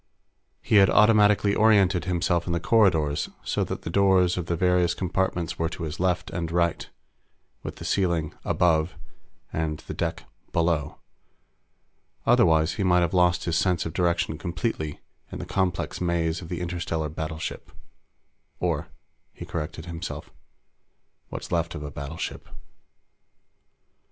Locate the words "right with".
6.51-7.75